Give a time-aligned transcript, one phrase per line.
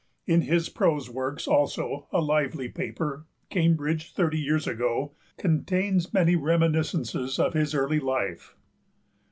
[0.25, 7.37] In his prose works also a lively paper, Cambridge Thirty Years Ago, contains many reminiscences
[7.37, 8.55] of his early life.